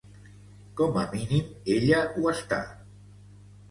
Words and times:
Com 0.79 0.97
a 1.03 1.05
mínim 1.13 1.53
ella 1.77 2.03
ho 2.09 2.29
està. 2.37 2.63